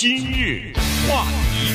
[0.00, 0.72] 今日
[1.06, 1.74] 话题，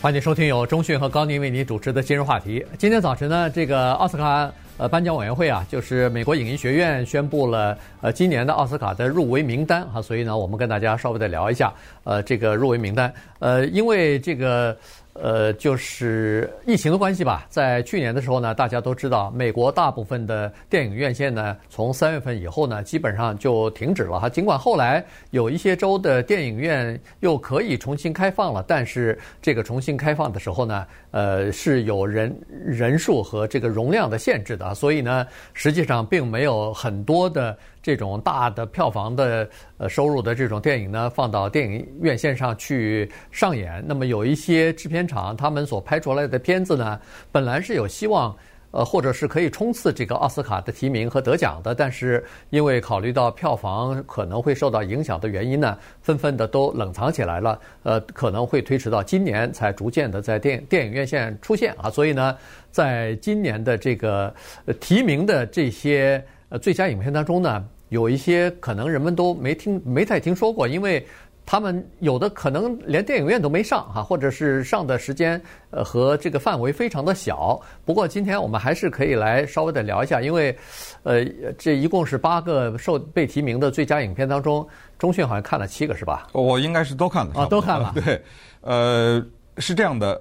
[0.00, 2.64] 欢迎收听由中讯和高宁为您主持的今日话题。
[2.78, 11.70] 今天早晨呢，这个奥斯卡呃颁奖委员会啊，就是美国影音学院宣布了呃今年的奥斯卡的入围名单哈，所以呢，我们跟大家稍微的聊一下
[12.04, 13.12] 呃这个入围名单。
[13.38, 14.74] 呃，因为这个。
[15.14, 17.46] 呃，就是疫情的关系吧。
[17.48, 24.28] 在去年的时候呢，大家都知道，美国大部分的电影院线呢，从三月份以后呢，基本上就停止了哈。
[24.28, 37.56] 尽管后来有一些州的电影院又可以重新开放了，但是这个重新开放的时候呢，呃，是有人人数和这个容量的限制的，所以呢，实际上并没有很多的。
[37.84, 43.84] 这种大的票房的呃收入的这种电影呢，放到电影院线上去上演。
[43.86, 46.98] 那么有一些制片厂，他们所拍出来的片子呢，
[47.30, 48.34] 本来是有希望，
[48.70, 57.60] 呃，或者是可以冲刺这个奥斯卡的提名和得奖的，但是因为考虑到票房可能会受到影响的原因呢，纷纷的都冷藏起来了。
[57.82, 61.90] 呃，可能会推迟到今年才逐渐的在电电影院线出现啊。
[61.90, 62.34] 所以呢，
[62.70, 64.34] 在今年的这个
[64.80, 67.62] 提名的这些呃最佳影片当中呢。
[67.88, 71.06] 有一些可能人们都没听、没太听说过，因为
[71.46, 75.40] 他们有的可能连电影院都没上哈，或者是上的时间
[75.70, 77.60] 呃和这个范围非常的小。
[77.84, 80.56] 不过今天我们还是可以来稍微的聊一下，因为
[81.02, 81.22] 呃
[81.58, 84.66] 这一共是八个受被提名的最佳影片当中，
[84.98, 86.26] 中讯好像看了七个是吧？
[86.32, 87.92] 我应该是都看了啊，都看了。
[87.94, 88.22] 对，
[88.62, 89.22] 呃，
[89.58, 90.18] 是这样的，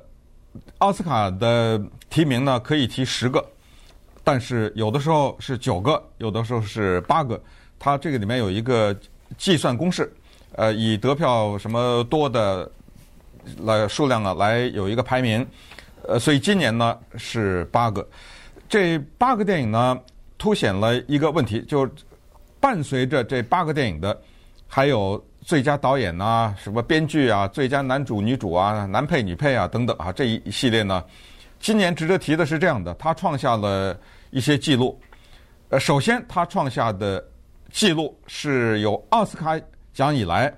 [0.79, 3.41] 奥斯卡的提名呢可以提十个，
[4.23, 7.41] 但是有的时候是九个，有的时候是八个。
[7.79, 8.95] 它这个里面有一个
[9.37, 10.09] 计算公式，
[10.53, 12.71] 呃，以得票什么多的
[13.63, 15.45] 来数量啊来有一个排名，
[16.07, 18.07] 呃，所以今年呢是八个，
[18.69, 19.99] 这八个电影呢
[20.37, 21.85] 凸显了一个问题，就
[22.61, 24.17] 伴随着这八个电影的
[24.65, 31.03] 还有最佳导演啊、什么编剧啊、最佳男主、女主啊、男配、女配啊等等啊这一系列呢，
[31.63, 33.97] 今年值得提的是这样的，他创下了
[34.31, 34.99] 一些记录，
[35.69, 37.23] 呃，首先他创下的。
[37.71, 39.59] 记录是有奥斯卡
[39.95, 40.53] 奖以来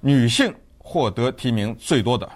[0.00, 2.26] 女性获得提名最多的，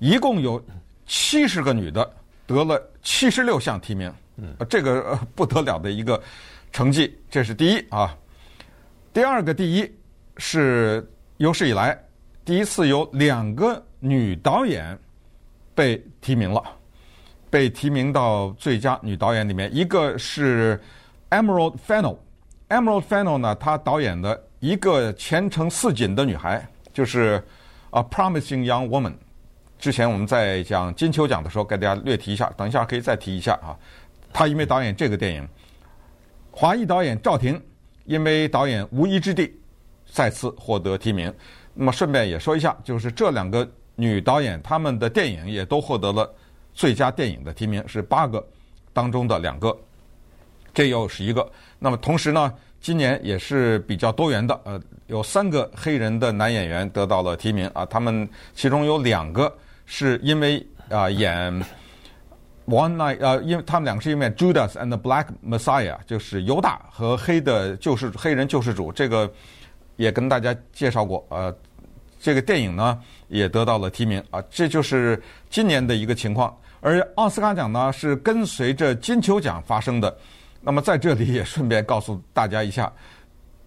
[0.00, 0.60] 一共有
[1.06, 2.10] 七十个女的
[2.48, 6.20] 得了七十六项提名，嗯，这个不得了的一个
[6.72, 8.12] 成绩，这是第一啊。
[9.12, 9.88] 第二个第一
[10.38, 11.96] 是有史以来
[12.44, 14.98] 第一次有两个女导演
[15.76, 16.60] 被提名了，
[17.50, 20.80] 被提名到最佳女导演里面，一个是
[21.30, 27.38] Emerald Fennel，Emerald Fennel 呢，她导演的一个前程似锦的女孩，就是
[27.98, 29.12] 《A Promising Young Woman》。
[29.78, 33.76] 之前我们在讲金球奖的时候，给大家略提一下，等一下可以再提一下啊。
[34.32, 35.48] 他因为导演这个电影，
[36.50, 37.60] 华裔导演赵婷
[38.04, 39.44] 因为导演《无依之地》
[40.04, 41.32] 再次获得提名。
[41.72, 46.28] 那么顺便也说一下，就是这两个女导演，她们的电影也都获得了
[46.78, 48.46] 最佳电影的提名，是八个
[48.92, 49.76] 当中的两个。
[50.72, 51.50] 这又是一个。
[51.80, 59.52] 那么同时呢，今年也是比较多元的，呃，有三个黑人的男演员得到了提名啊，他们其中有两个
[59.86, 61.52] 是因为啊、演
[62.66, 69.28] One Night、呃，因为他们两个是因为 Judas and the Black Messiah，就是犹大和黑的救世黑人救世主，这个
[69.96, 71.52] 也跟大家介绍过，呃，
[72.20, 76.56] 这个电影呢也得到了提名啊，这就是今年的一个情况。
[76.80, 80.16] 而奥斯卡奖呢是跟随着金球奖发生的。
[80.60, 82.92] 那么在这里也顺便告诉大家一下，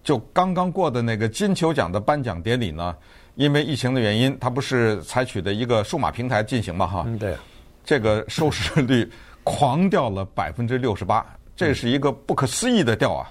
[0.04, 2.94] 就刚刚过的那个金球奖的颁奖典礼呢，
[3.34, 7.34] 因为疫情的原因，它不是采取的一个数码平台进行嘛，哈，嗯，对，
[7.82, 9.10] 这个收视率
[9.42, 11.24] 狂掉了百分之六十八，
[11.56, 13.26] 这是一个不可思议的掉啊，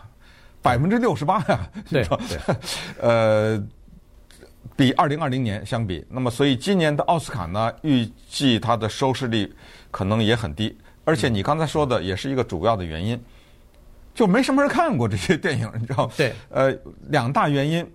[0.61, 2.05] 百分之六十八呀， 对，
[2.99, 3.63] 呃，
[4.81, 9.53] 比二零二零年相比，那么所以今年的奥斯卡呢，预计它的收视率
[9.91, 10.75] 可能也很低，
[11.05, 13.21] 而且你刚才说的也是一个主要的原因。
[14.15, 16.13] 就没什么人看过这些电影，你知道吗？
[16.17, 16.33] 对。
[16.49, 16.75] 呃，
[17.09, 17.87] 两大原因，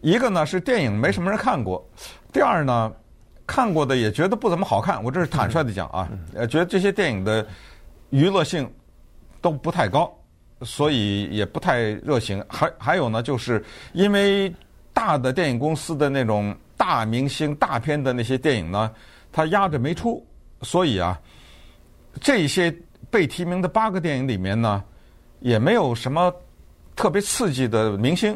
[0.00, 1.88] 一个呢是电影没什么人看过，
[2.32, 2.92] 第二呢，
[3.46, 5.00] 看过的也觉得不怎么好看。
[5.04, 7.46] 我这是坦率的讲啊，呃，觉得这些电影的
[8.10, 8.68] 娱乐性
[9.40, 10.12] 都不太高，
[10.62, 12.44] 所以也不太热情。
[12.48, 14.52] 还还有呢，就是因为
[14.94, 18.90] 大的电影公司的那种大明星大片的那些电影呢，
[19.30, 20.26] 它压着没出，
[20.62, 21.20] 所以啊，
[22.20, 22.74] 这些
[23.10, 24.82] 被提名的八个电影里面呢。
[25.40, 26.34] 也没有什么
[26.96, 28.34] 特别刺激的明星，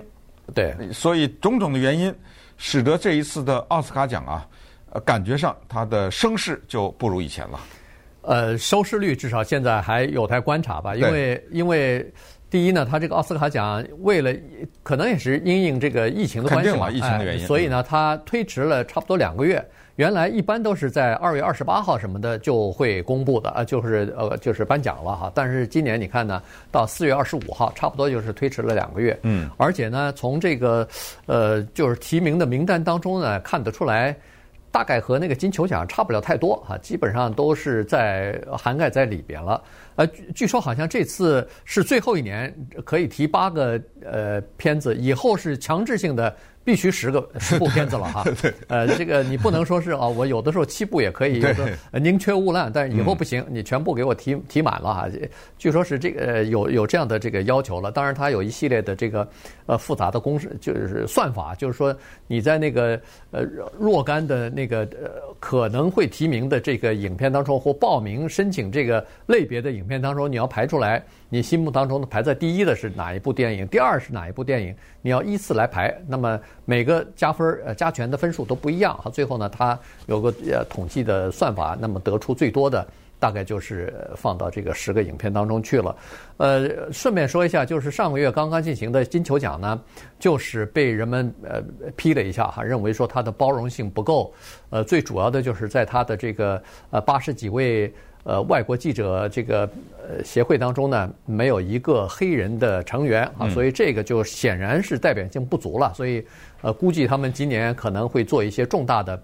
[0.55, 2.15] 对，所以种种的原因，
[2.59, 4.47] 使得这一次的奥斯卡奖啊，
[4.91, 7.61] 呃，感觉上它的声势就不如以前了。
[8.21, 12.07] 呃，收视率至少现在还有待观察吧，因为因为
[12.50, 14.33] 第一呢，他这个奥斯卡奖为了
[14.83, 19.65] 可能也是因应这个疫情的关系嘛，疫情的原因，哎，所以呢，他推迟了差不多两个月。
[19.97, 25.33] 原来一般都是在二月二十八号什么的就会公布的啊，就是呃就是颁奖了哈。
[25.35, 26.41] 但是今年你看呢，
[26.71, 29.19] 到四月二十五号，差不多就是推迟了两个月。
[29.23, 30.87] 嗯，而且呢，从这个
[31.27, 34.17] 呃就是提名的名单当中呢，看得出来，
[34.70, 39.62] 大概和那个金球奖差不了太多啊，基本上都是在涵盖在里边了。
[39.97, 42.55] 呃，据说好像这次是最后一年
[42.85, 46.35] 可以提八个呃片子，以后是强制性的。
[46.69, 48.23] 必须十个 十部片子了哈，
[48.67, 55.09] 呃，这个你不能说是啊，我有的时候七部也可以，有的宁缺毋滥，但是以后不行，你全部给我提提满了哈。
[55.56, 59.26] 据说是这个有有这样的这个要求了，当然它有一系列的这个
[59.65, 63.00] 呃复杂的公式，就是算法，就是说你在那个
[63.31, 63.43] 呃
[63.79, 71.03] 若干的那个呃可能会提名的这个影片当中，或报名申请这个类别的影片当中，你要排出来。
[71.31, 73.67] 你心目当中的排在第一的是哪一部电影？
[73.69, 74.75] 第二是哪一部电影？
[75.09, 75.99] 你要依次来排。
[76.07, 79.11] 那么每个加分呃加权的分数都不一样哈。
[79.11, 82.87] 最后呢，它有个呃统计的算法，那么得出最多的
[83.19, 85.97] 大概就是放到这个十个影片当中去了。
[86.37, 89.81] 呃，顺便说一下，就是上个月刚刚进行的金球奖呢，
[90.19, 91.63] 就是被人们呃
[91.97, 94.31] 批了一下哈，认为说它的包容性不够。
[94.69, 97.91] 呃，最主要的就是在它的这个呃八十几位。
[98.25, 99.61] 呃，外国记者这个
[100.03, 105.91] 呃协会当中呢，没有一个黑人的成员啊，所以这个就显然是代表性不足了。
[105.94, 106.23] 所以
[106.61, 109.19] 呃，估计他们今年可能会做一些重大的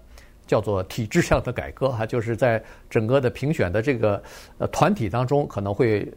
[0.47, 4.23] 叫做体制上的改革哈， 就是在整个的评选的这个
[4.57, 6.11] 呃团体当中，可能会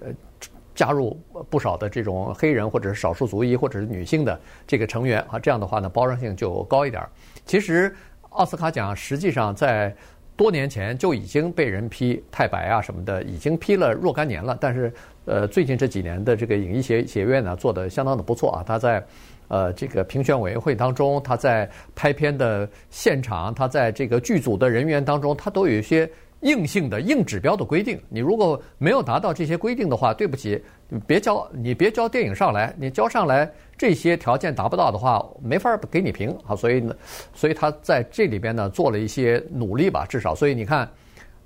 [0.74, 1.20] 加入
[1.50, 7.04] 不少的这种黑人或者是少数族裔或者是女性的这个成员啊，这样的话呢，包容性就高一点。
[7.44, 7.94] 其实
[8.30, 9.94] 奥斯卡奖实际上在。
[10.38, 14.56] 多年前就已经被人批太白啊什么的，已经批了若干年了。
[14.60, 14.90] 但是，
[15.24, 18.64] 呃，最近这几年的这个影艺协协院呢，做得相当的不错啊。
[18.64, 19.04] 他在，
[19.48, 26.08] 呃，这个评选委员会当中，他在拍片的现场，他在这个剧组的人员当中，他都有一些。
[26.42, 30.62] 硬性的硬指标的规定，你如果没有达到这些规定的话，对不起，
[31.04, 36.54] 别交，你别交电影上来，你交上来这些条件达不到的话，没法给你评啊。
[36.56, 36.94] 所以呢，
[37.32, 40.86] 所以他在这里边呢做了一些努力吧，至少，所以你看，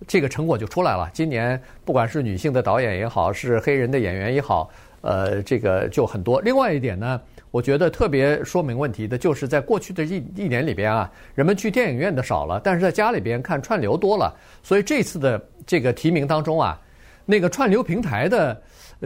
[0.09, 1.09] 这个成果就出来了。
[1.13, 4.71] 今年不管是女性的导演也好，是黑人的演员也好，
[5.03, 6.41] 呃，这个就很多。
[6.41, 7.21] 另外一点呢。
[7.53, 16.81] 我觉得特别说明问题的，就是在过去的一一年里边啊，人们去电影院的少了，但是在家里边看串流多了，所以这次的这个提名当中啊，
[17.25, 18.61] 那个串流平台的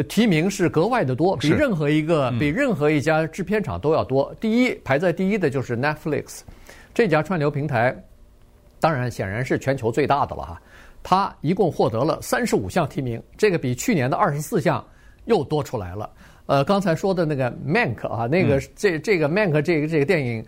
[0.08, 4.34] 提名是格外的多，比任何一个比任何一家制片厂都要多。
[4.40, 6.40] 第一排在第一的就是 Netflix，
[6.92, 7.96] 这家串流平台，
[8.80, 10.62] 当然显然是全球最大的了哈，
[11.02, 14.84] 它一共获得了三十五项提名，这个比去年的二十四项
[15.24, 16.10] 又多出来了。
[16.46, 20.44] 呃，刚才说的那个 Mank 啊，那个这这个 Mank 这个这个电影，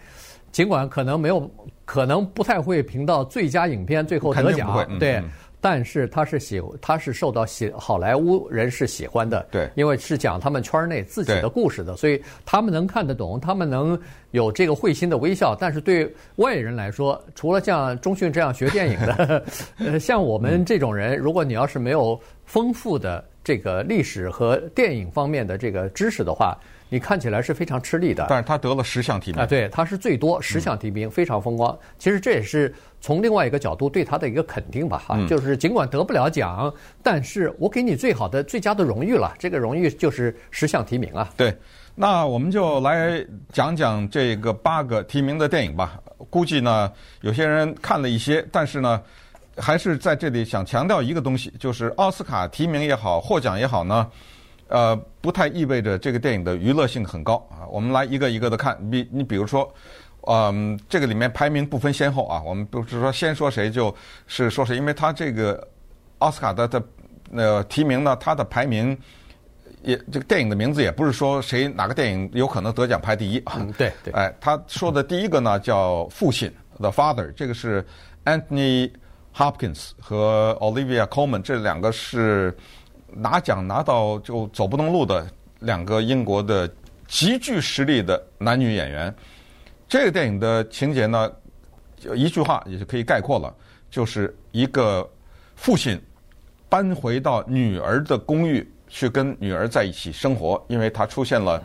[0.53, 1.50] 尽管可能没有，
[1.85, 4.69] 可能不太会评到最佳影片，最后得奖，
[4.99, 5.23] 对。
[5.60, 13.99] 但是他是喜，他是受到喜好莱坞人士喜欢的，对，因为是讲他们圈内自己的故事的，所以他们能看得懂，他们能
[14.31, 15.55] 有这个会心的微笑。
[15.55, 19.44] 但是对外人来说，除了像中迅这样学电影的，
[19.78, 26.54] 呃，像我们这种人，如果你要是没有丰富的这个历史和电影方面的这个知识的话，
[26.90, 28.26] 你看起来是非常吃力的。
[28.28, 31.74] 但是他得了十项提名啊，对，他是最多十项提名，非常风光。
[31.98, 32.74] 其实这也是。
[33.00, 39.32] 从另外一个角度对他的一个肯定吧，哈，就是尽管得不了奖，但是我给你最好的、最佳的荣誉了。
[39.38, 41.31] 这个荣誉就是十项提名啊。
[41.36, 41.56] 对，
[41.94, 45.96] 那我们就来讲讲这个八个提名的电影吧。
[46.28, 49.00] 估计呢，有些人看了一些，但是呢，
[49.60, 54.10] 还是在这里想强调一个东西，就是奥斯卡提名也好，获奖也好呢，
[54.69, 57.67] 呃，不太意味着这个电影的娱乐性很高啊。
[57.70, 59.72] 我们来一个一个的看，比你比如说。
[60.31, 63.94] 嗯，这个里面排名不分先后啊，我们不是说先说谁就
[64.27, 65.67] 是说谁，因为他这个
[66.19, 66.82] 奥斯卡的的
[67.32, 68.98] 呃提名呢，他的排名
[69.81, 73.55] 也这个电影的名字也不是说谁哪个电影有可能得奖排第一啊。
[73.58, 74.12] 嗯， 对对。
[74.12, 77.82] 哎，他说的第一个呢叫《父亲》The Father，这个是
[78.27, 78.91] Anthony
[79.38, 82.52] Hopkins 和 Olivia Colman 这两个是
[83.06, 85.30] 拿奖拿到就走不动路的
[85.60, 86.68] 两个英国的
[87.06, 89.14] 极具实力的男女演员。
[89.88, 91.32] 这个电影的情节呢，
[92.16, 93.54] 一句话也就可以概括了，
[93.88, 95.08] 就是一个
[95.54, 96.00] 父亲
[96.68, 101.62] 搬回到女儿的公寓去跟女儿在一起生活，因为他出现了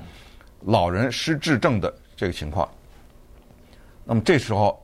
[0.66, 2.70] 老人失智症的这个情况。
[4.06, 4.80] 那么这时候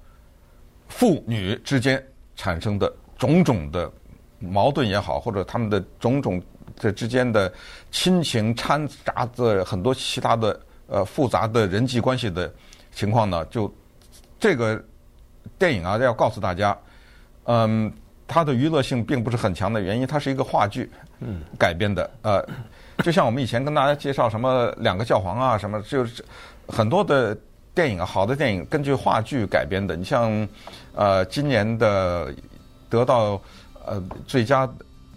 [0.87, 2.03] 父女之间
[2.39, 3.91] 产生的种种的
[4.39, 6.41] 矛盾也好，或者他们的种种
[6.77, 7.51] 这之间的
[7.91, 12.49] 亲情掺杂着很多其他的呃复杂的人际关系的
[12.93, 13.69] 情况呢，就
[14.39, 14.81] 这个
[15.57, 16.77] 电影啊要告诉大家，
[17.43, 17.91] 嗯，
[18.25, 20.89] 它的娱乐性并不是很强的原因，它是一个话剧
[21.57, 22.47] 改编的，呃，
[23.03, 26.23] 就像我们以前跟大家介绍什么两个教皇啊什么，就是
[26.69, 27.37] 很多的
[27.79, 30.47] 电影啊，好的电影根据话剧改编的，你像
[30.93, 32.33] 呃今年的
[32.89, 33.41] 得到
[33.85, 34.69] 呃最佳。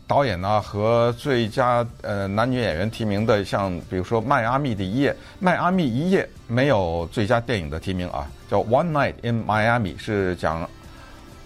[0.04, 10.68] 导演呢、啊、和最佳呃男女演员提名的，像比如说《迈阿密的一夜》，《迈阿密一夜》没有最佳电影的提名啊，叫《One Night in Miami》，是讲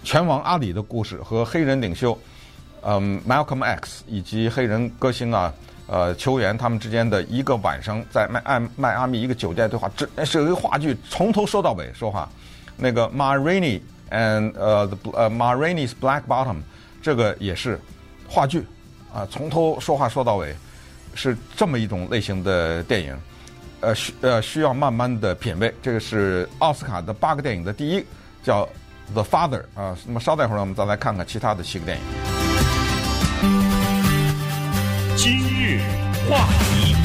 [0.03, 2.17] 拳王阿里的故事和黑人领袖
[2.81, 5.53] 嗯 Malcolm X 以及黑人歌星啊
[5.87, 12.29] 呃球员他们之间的一个晚上在迈迈迈阿密一个酒店对话，这是一个话剧，从头说到尾说话。
[12.77, 16.57] 那个 Ma Rainey and 呃呃 Ma Rainey's Black Bottom，
[17.01, 17.79] 这个也是。
[18.29, 18.67] 话剧，
[19.13, 20.53] 啊，从头说话说到尾，
[21.15, 23.17] 是这么一种类型的电影，
[23.79, 25.73] 呃需呃需要慢慢的品味。
[25.81, 28.05] 这个是奥斯卡的八个电影的第一，
[28.43, 28.65] 叫
[29.13, 29.97] 《The Father》啊。
[30.05, 32.03] 那么稍待会儿，我们再来看看其他的七个电影。
[35.17, 35.79] 今日
[36.29, 36.95] 话题。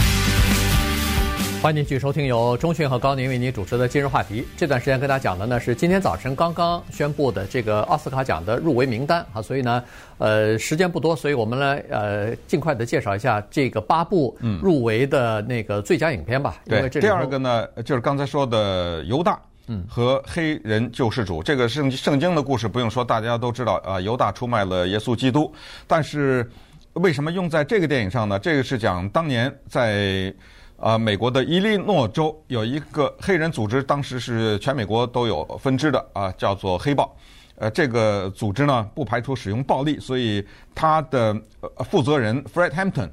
[1.62, 4.47] 欢迎继续收听由中讯和高宁为您主持的今日话题。
[4.54, 9.83] 这段时间跟大家讲的呢是今天早晨刚刚宣布的这个奥斯卡奖的入围名单啊，所以呢，
[10.19, 16.57] 呃，时间不多，所以我们来呃尽快的介绍一下这个八部入围的那个最佳影片吧。
[16.66, 21.42] 对，第二个呢就是刚才说的犹大，嗯，和黑人救世主。
[21.42, 25.50] 这个圣圣经的故事不用说，大家都知道啊，犹大出卖了耶稣基督。
[25.87, 26.50] 但是
[26.94, 28.38] 为什么用在这个电影上呢？
[28.38, 30.32] 这个是讲当年在。
[30.78, 37.16] 啊，美国的伊利诺州有一个黑人组织，当时是全美国都有分支的啊，叫做黑豹。
[37.54, 40.44] 呃，这个组织呢不排除使用暴力，所以
[40.75, 41.40] 他的
[41.88, 43.08] 负责人 Fred Hampton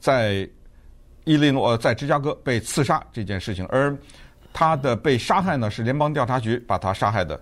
[0.00, 0.48] 在
[1.22, 3.96] 伊利诺在芝加哥被刺杀这件事情，而
[4.52, 7.40] 他的被杀害呢是联邦调查局把他杀害的。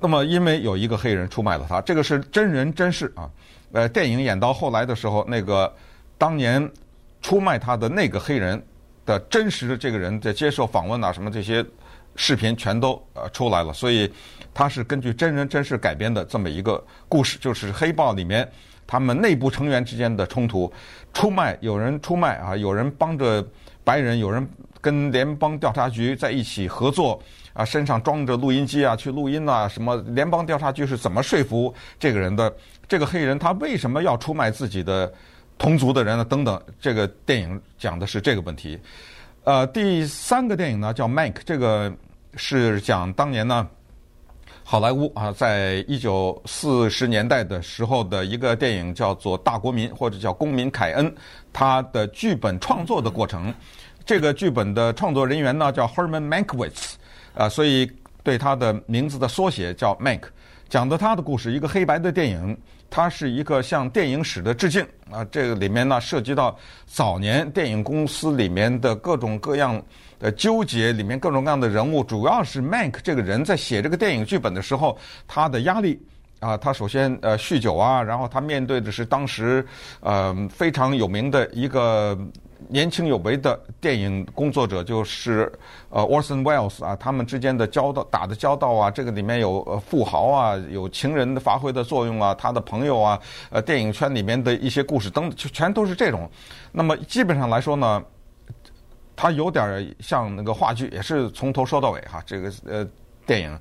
[0.00, 3.28] 那么因为有一个黑人出卖了他，这个是真人真事啊。
[3.72, 5.72] 呃，电影演到后来的时候，那个
[6.16, 6.70] 当年
[7.20, 8.62] 出卖他的那个黑人。
[9.08, 11.64] 的真实的这个人在接受访问啊，什么这些
[12.14, 14.12] 视频全都呃出来了，所以
[14.52, 18.46] 他是根据真人真事改编的这么一个故事，就是黑豹里面
[18.86, 20.70] 他们内部成员之间的冲突，
[21.14, 23.42] 出卖有人出卖啊，有人帮着
[23.82, 24.46] 白人，有人
[24.78, 27.18] 跟联邦调查局在一起合作
[27.54, 32.54] 啊，身上装着录音机啊去录音啊，什么联邦调查局是怎么说服这个人的？
[32.88, 35.12] 这个黑人他为什么要出卖自己的？
[35.60, 36.24] 同族的人呢？
[36.24, 38.78] 等等，这个电影讲的是这个问题。
[39.42, 41.92] 呃，第三个电影呢叫《Make》，这个
[42.36, 43.68] 是讲当年呢
[44.62, 51.10] 好莱坞啊，在一九四十年代的时候的一个电影，叫做《大国民》或者叫《公民凯恩》，
[51.52, 53.52] 他的剧本创作的过程。
[54.06, 56.92] 这个剧本的创作人员呢叫 Herman Mankiewicz，
[57.34, 57.90] 啊，所以
[58.22, 60.22] 对他的名字的缩写叫 Mank，
[60.68, 62.56] 讲的他的故事，一个黑白的电影。
[62.90, 65.24] 它是一个向电影史的致敬啊！
[65.30, 69.82] 这个里面呢涉及到早年电影公司里面的各种各样
[70.18, 76.00] 的纠结，里面各种各样的人物，主要是麦克这个人在写这个电影剧本的时候，他的压力
[76.40, 79.64] 啊，他首先呃酗酒啊，然后他面对的是当时
[80.00, 82.18] 呃非常有名的一个。
[82.66, 85.50] 年轻有为的电影工作者就是
[85.90, 96.28] 呃 Orson Welles 啊，他们之间的交道打的交道啊，这个里面有富豪啊，有情人的发挥的作用啊，他的朋友啊，呃电影圈里面的一些故事等，全都是这种。
[96.72, 98.02] 那么基本上来说呢，
[99.14, 102.22] 它有点像那个话剧，也是从头说到尾哈。
[102.26, 102.86] 这个呃
[103.24, 103.58] 电影，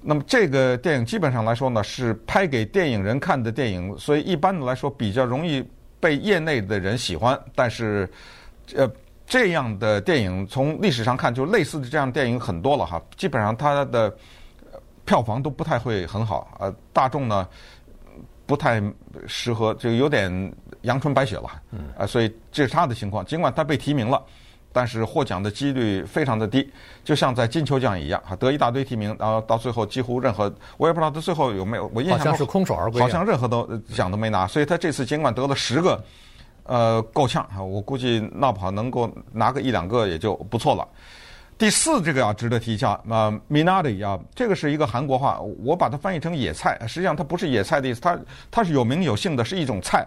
[0.00, 5.64] 那么这个电影基本上来说呢，是拍给电影人看的电影，所以一般的来说比较容易
[6.02, 8.06] 被业内的人喜欢，但是。
[8.76, 8.90] 呃，
[9.26, 13.02] 这样的电影从历史上看，就类似的这样电影很多了哈。
[13.16, 14.14] 基本上它的
[15.04, 17.46] 票房都不太会很好，呃，大众呢
[18.46, 18.80] 不太
[19.26, 20.30] 适合，就有点
[20.82, 21.50] 阳春白雪了。
[21.72, 21.80] 嗯。
[21.98, 23.22] 啊，所以这是他的情况。
[23.26, 24.22] 尽管他被提名了，
[24.72, 26.68] 但是获奖的几率非常的低，
[27.04, 34.46] 就像在金球奖一样，哈，得一大堆提名，然后到最后几乎任何，我也不知道他最后有没有，我印象中好像是空手而归，好像任何都奖都没拿。
[34.46, 36.02] 所以他这次尽管得了十个。
[36.64, 37.60] 呃，够呛啊！
[37.60, 40.86] 我估计闹不好能够拿个一两个也就不错了。
[41.58, 48.16] 第四，这个要值得提一下，呃，Minari 啊，这个是一个韩国话，我把它翻译成野菜，实际上它不是野菜的意思，它
[48.48, 50.06] 它是有名有姓的，是一种菜。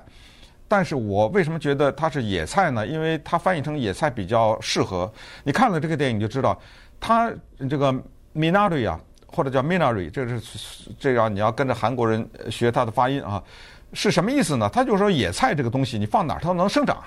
[0.75, 2.85] 但是我为什么觉得它是野菜呢？
[2.85, 5.09] 因为它翻译成野菜比较适合。
[5.41, 6.59] 你看了这个电影就知道，
[6.99, 7.31] 它
[7.69, 7.93] 这个
[8.35, 13.41] Minari 啊，或者叫 Minari，这是这样你要跟着韩国人学它的发音啊。
[13.93, 14.69] 是什么意思呢？
[14.73, 17.01] 它就说野菜这个东西，你放哪儿它都能生长。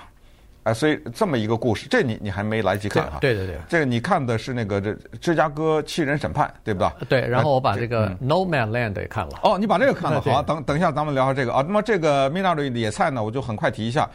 [0.63, 3.17] 哎，所以这么一个故事，这你你还没来及看哈？
[3.21, 6.89] 对对对，这个你看的是那个这芝加哥七人审判，对不对？
[7.07, 9.39] 对，然后我把这个 No Man Land 也看了。
[9.41, 11.63] 哦，你把这个看了，好，等等一下咱们聊下这个啊。
[11.65, 14.07] 那么这个 Minari 的野菜呢，我就很快提一下，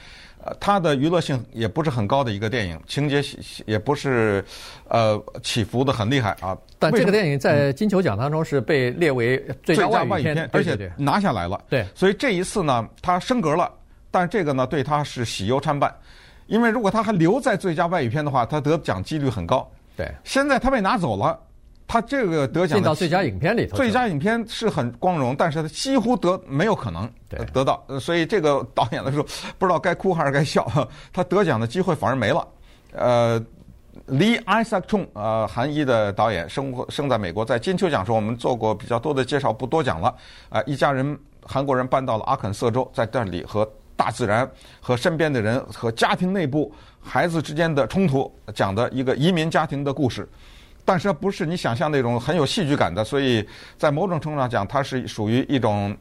[0.44, 3.22] 呃，它的娱乐性也不是很高的一个电影，情节
[3.64, 4.44] 也不是
[4.88, 6.56] 呃起伏的很厉害啊。
[6.78, 11.58] 但这个电影在金球奖当中是被列为最佳外语片，而且拿下来了。
[11.70, 13.72] 对，所以这一次呢，它升格了，
[14.10, 15.92] 但这个呢，对它是喜忧参半。
[16.46, 19.68] 因为如果他还留在最佳外语片的话，他得奖几率很高。
[19.96, 21.38] 对，现在他被拿走了，
[21.86, 27.08] 他这个得奖进到最佳影片里头，最佳影片是很光荣，但是他几乎得没有可能
[27.52, 29.24] 得到，所以这个导演的时候
[29.58, 30.66] 不知道该哭还是该笑，
[31.12, 32.46] 他得奖的机会反而没了。
[32.92, 33.40] 呃
[34.08, 40.08] ，Lee Isaac Chung，呃，韩裔的导演，生活生在美国，在金球奖时候我们做过比较多的介绍，不多讲了。
[40.48, 43.66] 啊、呃，一家人韩国人搬到了阿肯色州，在这里和。
[43.96, 44.48] 大自然
[44.80, 50.28] 和身边的人和家庭内部孩子之间的冲突，讲的一个移民家庭的故事，
[50.84, 53.46] 但是它不是你想象那种很有戏剧感的，所以
[53.78, 55.96] 在某种程度上讲，它是属于一种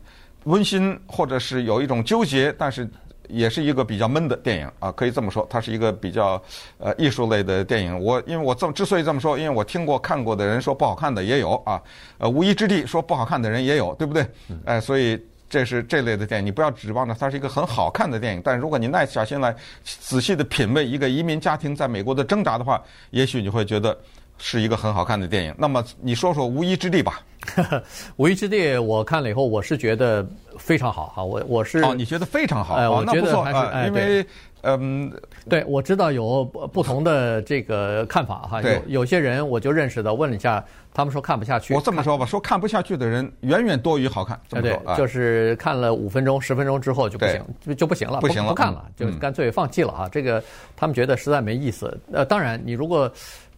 [0.45, 2.89] 温馨或者是有一种纠结，但是
[3.29, 6.41] 也是一个比较闷的电影啊，可以这么说，它是一个比较
[6.77, 7.97] 呃艺术类的电影。
[7.99, 11.81] 我因为我这么之所以这么说，因为我听过看过的人说不好看的也有啊，
[12.17, 14.25] 呃无一之地说不好看的人也有，对不对？
[14.65, 15.21] 哎，所以。
[15.53, 18.41] 这是这类的电影，你不要指望着它是一个很好看的电影。
[18.43, 22.81] 但如果你耐下心来，仔细的品味一个移民家庭在美国的挣扎的话，
[23.11, 23.95] 也许你会觉得
[24.39, 25.53] 是一个很好看的电影。
[25.55, 27.21] 那么你说说《无依之地》吧。
[28.15, 31.23] 《无依之地》我看了以后，我是觉得非常好哈。
[31.23, 32.73] 我我是哦，你觉得非常好？
[32.73, 34.25] 哎，我觉得还是哎，因为。
[34.63, 35.11] 嗯，
[35.47, 38.61] 对，我知道有不同的这个看法哈。
[38.61, 41.73] 有有些人我就认识的，问了一下，他们说看不下去。
[41.73, 44.39] 我这么说吧，说看不下去的人远远多于好看。
[44.47, 50.09] 这么说，对，就是看了五分钟、十分钟之后就不行，就就不行了，不行了，不看了，就干脆放弃了啊。
[50.09, 50.43] 这个
[50.75, 51.95] 他们觉得实在没意思。
[52.11, 53.11] 呃，当然，你如果。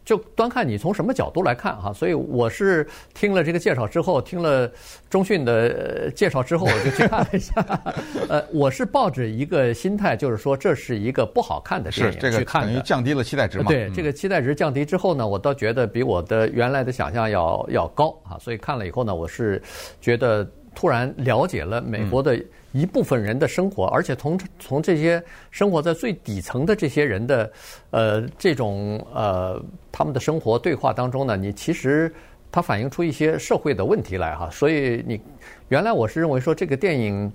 [0.05, 4.71] 就端看你从什么角度来看哈，所以我是听了这个介绍之后，听了
[5.09, 7.53] 中讯的介绍之后，我就去看了一下。
[8.29, 13.65] 呃，我是抱着一个心态，就是说这是一个不好看的电影去看的，等于降低了期待值嘛。
[13.65, 19.59] 对，这个期待值降低之后呢，我倒觉得比我的原来的想象要要高啊，所以看了以后呢，我是
[19.99, 22.39] 觉得突然了解了美国的。
[22.75, 27.49] 一部分人的生活，而且从从这些生活在最底层的这些人的，
[27.91, 32.13] 呃，这种呃他们的生活对话当中呢，你其实
[32.51, 34.49] 它反映出一些社会的问题来哈。
[34.51, 35.21] 所以你
[35.69, 37.31] 原来我是认为说这个电影，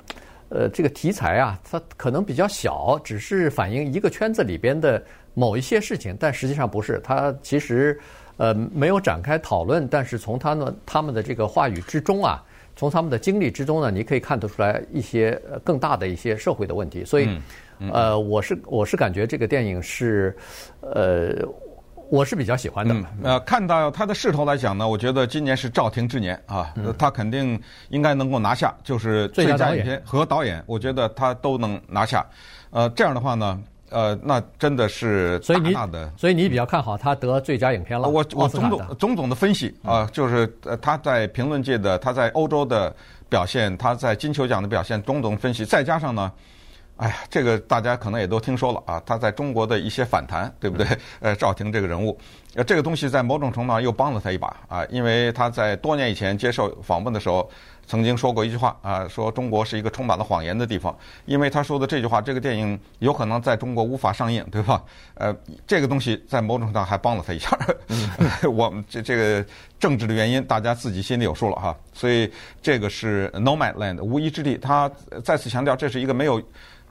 [0.50, 7.00] 呃，这个题材啊，它可能比较小，只是反映一个圈子里边的某一些事情，但实际上不是。
[7.02, 7.98] 它其实
[8.36, 12.44] 呃没有展开讨论，但是从他们他们的这个话语之中啊。
[12.80, 17.04] 从他们的经历之中呢，你可以看得出来一些更大的一些社会的问题。
[17.04, 17.28] 所以，
[17.92, 20.34] 呃，我是我是感觉这个电影是，
[20.80, 21.46] 呃，
[22.08, 22.94] 我是比较喜欢的。
[22.94, 32.26] 嗯、呃，看到它的势头来讲呢，我觉得今年是赵婷之年啊，他肯定应该能够拿下，就是最佳影片和导演，我觉得他都能拿下。
[32.70, 33.62] 呃，这样的话呢。
[33.90, 38.08] 呃，那真的是大大的，所以你，所以你比较看好他得最佳影片了。
[38.08, 42.94] 我我种种种种的分析啊，就是呃他在评论界的，他在欧洲的
[43.28, 46.30] 表现，他在金球奖的表现，种种分析，再加上呢，
[46.96, 50.86] 哎呀，这个大家可能也都听说了啊，他在中国的一些反弹，对不对？
[51.20, 52.16] 呃，赵婷这个人物，
[52.54, 57.50] 呃，这个东西在某种程度上又帮了他一把啊，因为他在多年以前接受访问的时候。
[57.90, 64.80] 曾经说过一句话啊，说中国是一个充满了谎言的地方，因为他说的这句话，这个电影有可能在中国无法上映，对吧？
[65.14, 65.34] 呃，
[65.66, 67.58] 这个东西在某种程度上还帮了他一下。
[67.88, 68.08] 嗯、
[68.54, 69.44] 我们这这个
[69.80, 71.76] 政治的原因，大家自己心里有数了哈。
[71.92, 72.30] 所以
[72.62, 74.88] 这个是 Nomadland 无依之地，他
[75.24, 76.40] 再次强调这是一个没有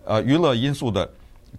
[0.03, 1.09] 呃娱乐因素的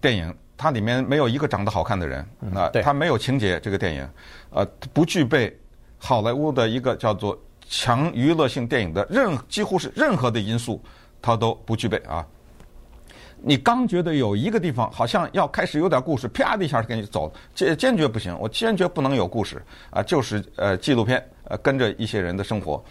[0.03, 2.21] 电影，它里面没有一个长得好看的人
[2.55, 4.07] 啊，它没有情节，这个电影
[4.51, 5.59] 呃不具备
[5.97, 7.39] 好莱坞的一个叫做。
[7.71, 10.83] 强娱乐性电影的任几乎是任何的因素，
[11.23, 12.27] 它都不具备啊！
[13.41, 20.03] 你刚觉得有一个地方好像要开始有点故事，啪的一下给你走，坚坚决不行，我坚决不能有故事啊！
[20.03, 22.83] 就是呃纪录片，呃跟着一些人的生活。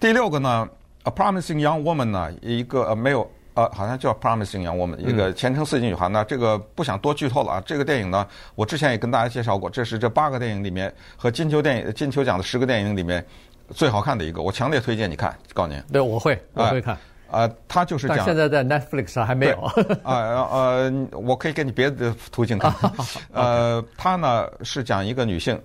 [0.00, 0.68] 第六个呢，
[1.08, 6.08] 《A Promising Young Woman》呢，一个呃没有呃好像叫《Promising Young Woman》，一个前程似锦女孩。
[6.08, 7.62] 那这个不想多剧透了啊！
[7.64, 13.24] 这个电影呢，我之前也跟大家介绍过，这是这八个电影里面和金球电影金球奖的十个电影里面。
[13.70, 15.82] 最好看的一个，我强烈推荐你看，告诉您。
[15.92, 16.94] 对，我会，我会看。
[17.28, 18.16] 啊、呃，他就是讲。
[18.18, 19.60] 但现在在 Netflix 上还没有。
[20.04, 22.72] 啊呃，呃，我可以给你别的途径看。
[23.34, 25.60] 呃，他呢是讲一个女性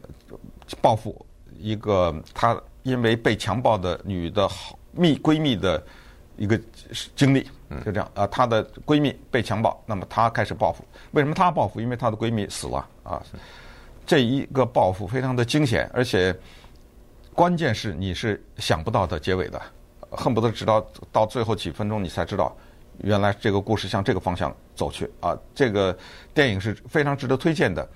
[0.81, 1.23] 报复
[1.59, 5.81] 一个她因为被强暴的女的好蜜闺蜜的
[6.35, 6.59] 一个
[7.15, 7.47] 经历，
[7.85, 8.25] 就这样啊。
[8.25, 10.83] 她的闺蜜被强暴，那么她开始报复。
[11.11, 11.79] 为什么她报复？
[11.79, 13.21] 因为她的闺蜜死了啊。
[14.03, 16.35] 这一个报复非常的惊险，而且
[17.33, 19.61] 关键是你是想不到的结尾的，
[20.09, 22.55] 恨不得直到到最后几分钟你才知道，
[22.99, 25.37] 原来这个故事向这个方向走去啊。
[25.55, 25.97] 这个
[26.33, 27.87] 电影是非常值得推荐的，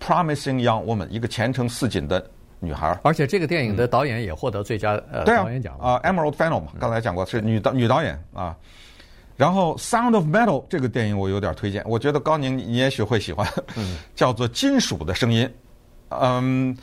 [0.04, 2.30] 《Promising Young Woman》，一个前程似锦的。
[2.58, 8.56] 女孩，而且这个电影的导演也获得最佳呃导演奖啊，Emerald Fennell 嘛，刚才讲过是女导女导演啊。
[9.36, 13.46] 然后《Sound of Metal》这个电影我有点推荐，我觉得高宁你也许会喜欢，
[14.16, 15.46] 叫做《金属的声音》。
[16.08, 16.74] 嗯，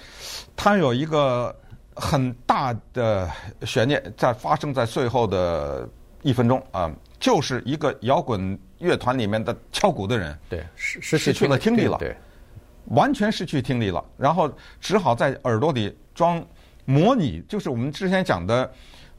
[0.56, 1.54] 它有一个
[1.96, 3.30] 很大的
[3.64, 5.88] 悬念在发生在最后的
[6.22, 11.98] 一分钟啊，就是一个摇滚乐团里面的敲鼓的人对失失去了听力了。
[11.98, 12.16] 对。
[12.88, 14.52] 完全失去听力了，然后
[14.82, 16.46] 只好在耳朵里装
[16.84, 18.70] 模拟，就是我们之前讲的，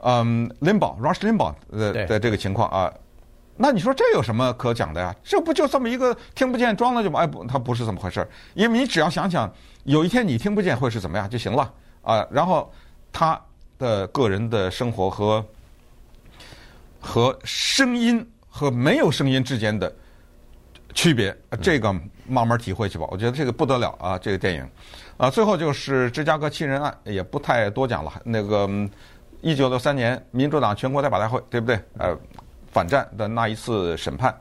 [0.02, 2.92] 嗯，Limbaugh，Rush Limbaugh 的的这个情况啊。
[3.56, 5.16] 那你说这有什么可讲的呀？
[5.24, 8.28] 这不就这么一个听不见装了就哎不，它不是这么回事儿。
[8.52, 9.50] 因为你只要想想，
[9.84, 11.72] 有一天你听不见会是怎么样就行了
[12.04, 12.26] 啊。
[12.30, 12.72] 然后
[13.12, 13.40] 他
[13.78, 15.44] 的个人的生活和
[17.00, 19.92] 和声音和没有声音之间的。
[20.96, 21.92] 区别，这个
[22.24, 23.04] 慢慢体会去吧。
[23.10, 24.70] 我觉得这个不得了啊，这个电影，
[25.16, 28.12] 啊，最后就是芝加哥七人案，也不太多讲了。
[28.22, 28.70] 那个
[29.40, 31.76] 一九六三年民主党全国代表大会，对不对？
[31.98, 32.16] 呃，
[32.70, 34.32] 反战的那一次审判，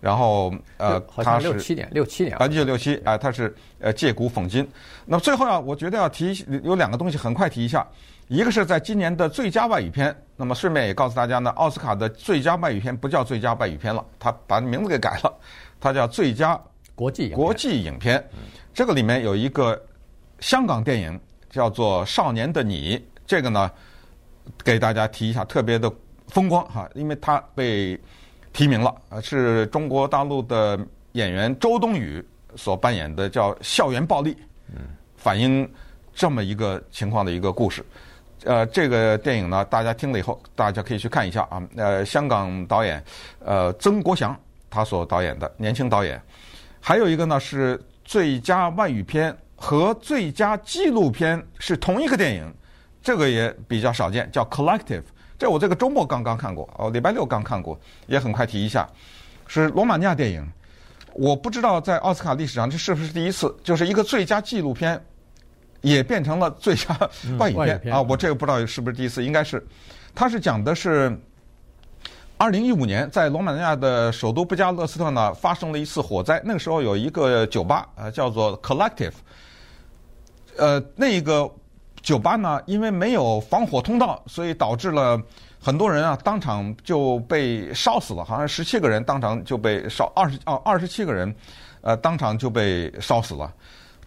[0.00, 4.66] 然后呃，他是六七年，六七年，啊，一九六七啊，他是呃借古讽今。
[5.04, 7.86] 那么最后啊，我觉得要提有两个东西，很快提一下。
[8.28, 15.32] 一个是在今年的最佳外语片，那么顺便也告诉大家呢，奥斯卡的最佳外语片不叫最佳外语片了，他把名字给改了。
[15.78, 16.58] 它叫最佳
[16.94, 18.26] 国际国际影片，
[18.72, 19.80] 这个里面有一个
[20.40, 23.70] 香港电影叫做《少年的你》，这个呢
[24.64, 25.92] 给大家提一下，特别的
[26.28, 28.00] 风光哈，因为它被
[28.56, 30.80] 提名了，啊，是中国大陆的
[31.12, 32.24] 演员周冬雨
[32.56, 34.34] 所扮演的叫校园暴力，
[34.74, 34.78] 嗯
[35.16, 35.70] 反映
[36.14, 37.84] 这么一个情况的一个故事。
[38.44, 41.62] 呃，这个电影呢，大家听了以后，大家可以去看一下啊。
[41.76, 43.04] 呃，香港导演
[43.44, 44.34] 呃曾国祥。
[44.68, 46.20] 他所导演的年轻导演，
[46.80, 52.52] 还有一个呢是最佳外语片和最佳纪录片是同一个电影，
[53.00, 55.00] 这个也比较少见，叫《Collective》。
[55.38, 58.88] 这我这个周末刚刚看过，哦，礼拜六刚看过，也很快提一下，
[59.46, 60.46] 是罗马尼亚电影。
[61.12, 65.02] 我不知道在奥斯卡历史上这是不是第一次，就是一个最佳纪录片
[65.80, 66.96] 也变成了最佳
[67.38, 68.02] 外语片，嗯，啊！
[68.02, 69.66] 我这个不知道是不是第一次，应该是。
[70.14, 71.18] 它是讲的是。
[72.38, 76.38] 二零一五年，在罗马尼亚的首都布加勒斯特呢，发生了一次火灾。
[76.44, 79.14] 那个时候有一个酒吧，呃，叫做 Collective。
[80.58, 81.50] 呃，那个
[82.06, 85.20] 酒吧呢，因为没有防火通道，所以导致了
[85.60, 88.24] 很多人啊，当场就被烧死了。
[88.24, 91.34] 好像十七个人当场就被烧，二十哦，二十七个人，
[91.80, 93.52] 呃，当场就被烧死了。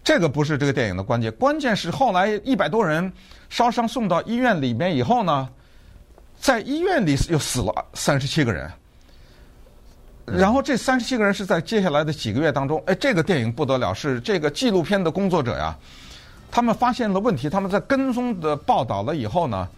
[0.02, 3.12] 这个不是这个电影的关键，关键是后来一百多人
[3.50, 5.46] 烧伤送到医院里面以后呢。
[6.42, 8.72] 在医院里又死了三十七个人，
[10.24, 15.76] 然后这三十七个人是在接下来的几个月当中，哎，这个电影不得了，是这个纪录片的工作者呀，
[16.50, 19.68] 他们发现了问题，他们在跟踪的报道了以后呢，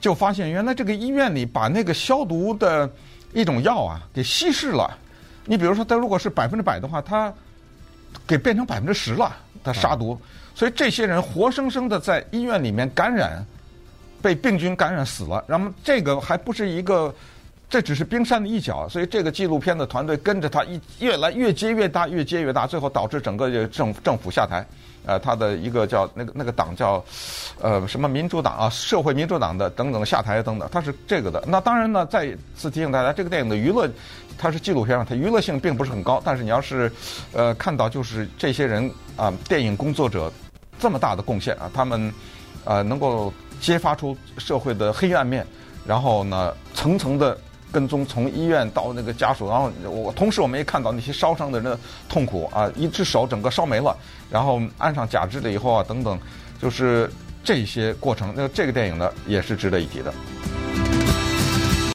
[0.00, 2.90] 就发现原来这个医院里把那个消毒的
[3.32, 4.90] 一种药啊给稀释了，
[5.44, 7.32] 你比如说，它如果是百分之百的话，它
[8.26, 10.20] 给变成百分之十了，它杀毒，
[10.54, 13.44] 所以这些人活生生的在医院里面感染。
[14.22, 17.10] 被病菌感染死了，然后这个还不是一个，
[17.70, 24.66] 这只是冰山的一角，所以这个纪录片的团队跟着他一越来越接越大，越接越大，最后导致整个政政府下台，
[25.06, 27.02] 呃，他的一个叫那个那个党叫，
[27.60, 31.42] 呃，什么民主党啊，社会民主党的等等下台等等，他是这个的。
[31.46, 33.88] 那当然呢，再次提醒大家，这个电影的娱乐，
[34.36, 36.90] 它是纪录片，它娱乐性并不是很高，但是你要是，
[37.32, 40.32] 呃，看到就是这些人啊，电影工作者
[40.80, 42.12] 这么大的贡献啊，他们，
[42.64, 43.32] 呃，能够。
[43.60, 45.46] 揭发出社会的黑暗面，
[45.86, 47.36] 然后呢，层层的
[47.72, 51.78] 跟踪，从医院到那个家属，然后我同时我们也看到那些烧伤的人的
[52.08, 53.96] 痛苦啊，一只手整个烧没了，
[54.30, 56.18] 然后安上假肢了以后啊，等等，
[56.60, 57.10] 就是
[57.42, 58.32] 这些过程。
[58.36, 60.12] 那这个电影呢，也是值得一提的。